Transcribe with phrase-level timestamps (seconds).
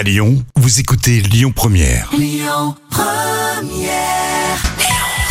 [0.00, 2.08] À Lyon, vous écoutez Lyon Première.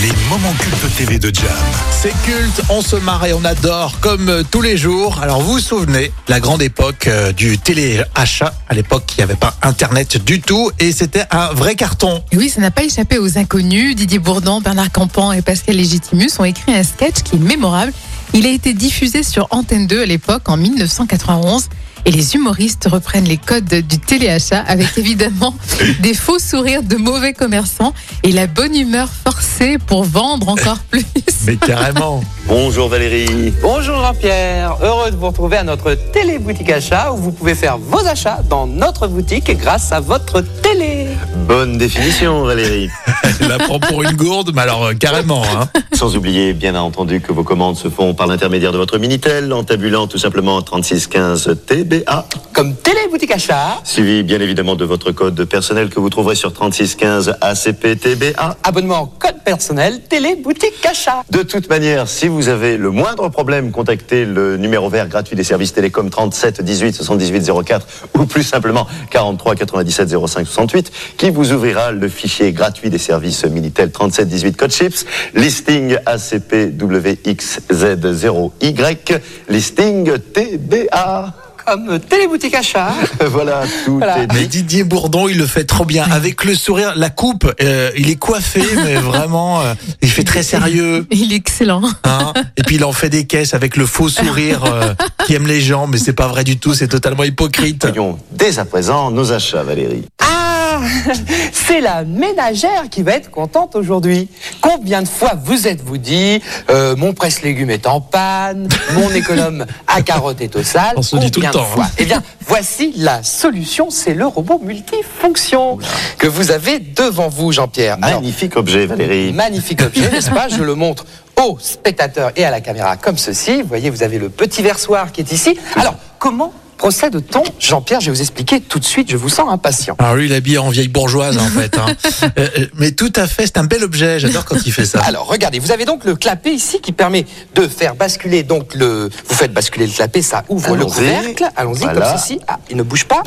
[0.00, 1.48] Les moments cultes TV de Jam.
[1.90, 5.18] C'est culte, on se marre et on adore comme euh, tous les jours.
[5.20, 8.54] Alors vous vous souvenez, la grande époque euh, du téléachat.
[8.68, 12.22] À l'époque, il n'y avait pas Internet du tout et c'était un vrai carton.
[12.30, 13.96] Et oui, ça n'a pas échappé aux inconnus.
[13.96, 17.92] Didier Bourdon, Bernard Campan et Pascal Légitimus ont écrit un sketch qui est mémorable.
[18.32, 21.68] Il a été diffusé sur Antenne 2 à l'époque en 1991.
[22.04, 25.54] Et les humoristes reprennent les codes du téléachat avec évidemment
[26.00, 31.04] des faux sourires de mauvais commerçants et la bonne humeur forcée pour vendre encore plus.
[31.46, 32.22] Mais carrément.
[32.46, 33.52] Bonjour Valérie.
[33.62, 38.04] Bonjour Jean-Pierre, heureux de vous retrouver à notre télé-boutique achat où vous pouvez faire vos
[38.06, 41.06] achats dans notre boutique grâce à votre télé.
[41.46, 42.88] Bonne définition Valérie.
[43.40, 45.42] Elle la prend pour une gourde, mais alors euh, carrément.
[45.44, 45.68] Hein.
[45.92, 49.64] Sans oublier bien entendu que vos commandes se font par l'intermédiaire de votre Minitel en
[49.64, 52.26] tabulant tout simplement 3615 TBA.
[52.52, 57.36] Comme télé-boutique achat, Suivi bien évidemment de votre code personnel que vous trouverez sur 3615
[57.40, 58.56] ACP TBA.
[58.62, 61.24] abonnement code personnel télé-boutique achat.
[61.30, 65.44] De toute manière, si vous avez le moindre problème, contactez le numéro vert gratuit des
[65.44, 67.86] services télécoms 37 18 78 04
[68.18, 73.44] ou plus simplement 43 97 05 68 qui vous ouvrira le fichier gratuit des services
[73.44, 81.34] Minitel 37 18 code chips, listing ACP WXZ0Y, listing TBA.
[81.66, 82.92] Comme télé-boutique achat.
[83.26, 84.22] voilà, tout Voilà.
[84.22, 84.62] est Mais dit.
[84.62, 86.04] Didier Bourdon, il le fait trop bien.
[86.10, 90.42] Avec le sourire, la coupe, euh, il est coiffé, mais vraiment, euh, il fait très
[90.42, 91.06] sérieux.
[91.10, 91.82] Il est excellent.
[92.04, 94.94] Hein et puis il en fait des caisses avec le faux sourire euh,
[95.26, 97.84] qui aime les gens, mais c'est pas vrai du tout, c'est totalement hypocrite.
[97.86, 100.04] Voyons dès à présent nos achats, Valérie.
[100.20, 100.80] Ah,
[101.52, 104.28] c'est la ménagère qui va être contente aujourd'hui.
[104.62, 110.02] Combien de fois vous êtes-vous dit, euh, mon presse-légumes est en panne, mon économe à
[110.02, 111.88] carottes est au sale On se dit tout le temps, hein.
[111.98, 115.78] Eh bien, voici la solution, c'est le robot multifonction
[116.16, 117.98] que vous avez devant vous, Jean-Pierre.
[118.00, 119.32] Alors, Magnifique objet, Valérie.
[119.32, 120.48] Magnifique objet, n'est-ce pas?
[120.48, 121.06] Je le montre
[121.44, 123.62] aux spectateurs et à la caméra comme ceci.
[123.62, 125.58] Vous voyez, vous avez le petit versoir qui est ici.
[125.74, 126.52] Alors, comment
[126.82, 129.94] procède-t-on Jean-Pierre, je vais vous expliquer tout de suite, je vous sens impatient.
[130.00, 131.78] Alors lui, il est habillé en vieille bourgeoise en fait.
[131.78, 131.86] hein.
[132.38, 134.18] Euh, euh, mais tout à fait, c'est un bel objet.
[134.18, 135.00] J'adore quand il fait ça.
[135.02, 139.10] Alors, regardez, vous avez donc le clapet ici qui permet de faire basculer donc le.
[139.28, 141.44] Vous faites basculer le clapet, ça ouvre le couvercle.
[141.56, 142.00] Allons-y, Voilà.
[142.12, 142.40] comme ceci.
[142.48, 143.22] Ah, il ne bouge pas.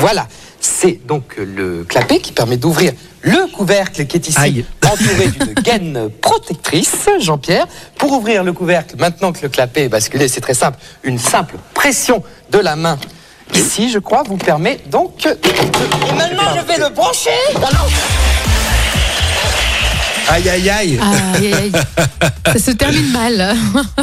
[0.00, 0.26] Voilà.
[0.60, 2.92] C'est donc le clapet qui permet d'ouvrir
[3.22, 4.64] le couvercle qui est ici Aïe.
[4.90, 7.66] Entouré d'une gaine protectrice, Jean-Pierre.
[7.96, 10.78] Pour ouvrir le couvercle, maintenant que le clapet est basculé, c'est très simple.
[11.02, 12.98] Une simple pression de la main
[13.54, 15.22] ici, je crois, vous permet donc.
[15.22, 17.30] de- Et maintenant, je vais le brancher.
[17.56, 17.88] Alors,
[20.30, 21.00] Aïe aïe aïe.
[21.36, 21.72] Aïe, aïe, aïe.
[22.52, 23.56] Ça se termine mal.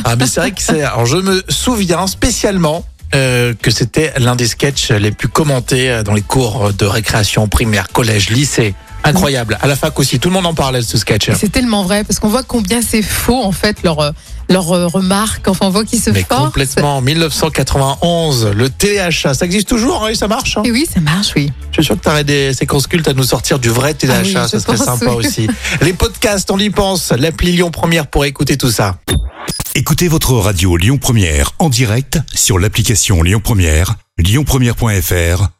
[0.03, 0.81] Ah mais c'est vrai que c'est.
[0.81, 2.83] Alors je me souviens spécialement.
[3.13, 7.47] euh, que c'était l'un des sketchs les plus commentés euh, dans les cours de récréation
[7.47, 8.73] primaire, collège, lycée.
[9.05, 9.57] Incroyable.
[9.61, 11.29] À la fac aussi, tout le monde en parlait de ce sketch.
[11.39, 14.11] C'est tellement vrai parce qu'on voit combien c'est faux en fait leur euh,
[14.49, 15.47] leurs euh, remarques.
[15.47, 16.45] Enfin, on voit qu'ils se Mais forcent.
[16.45, 17.01] complètement.
[17.01, 20.57] 1991, le téléachat, ça existe toujours hein, et ça marche.
[20.57, 21.51] hein Et oui, ça marche, oui.
[21.71, 24.41] Je suis sûr que tu aurais des séquences cultes à nous sortir du vrai téléachat,
[24.41, 25.25] Ah oui, ça je serait pense, sympa oui.
[25.25, 25.47] aussi.
[25.81, 27.11] Les podcasts, on y pense.
[27.11, 28.97] L'appli Lyon Première pour écouter tout ça.
[29.75, 35.49] Écoutez votre radio Lyon Première en direct sur l'application Lyon Première, lyonpremière.fr